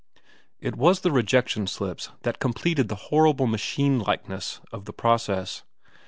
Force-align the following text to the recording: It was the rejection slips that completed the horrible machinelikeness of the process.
It 0.59 0.75
was 0.77 1.01
the 1.01 1.11
rejection 1.11 1.67
slips 1.67 2.09
that 2.23 2.39
completed 2.39 2.87
the 2.89 2.95
horrible 3.13 3.45
machinelikeness 3.45 4.59
of 4.71 4.85
the 4.85 4.93
process. 4.93 5.61